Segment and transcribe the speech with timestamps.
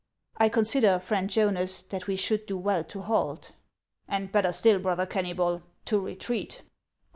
[0.37, 3.51] "I consider, friend Jonas, that we should do well to halt.""
[4.09, 6.63] And better still, brother Kennybol, to retreat."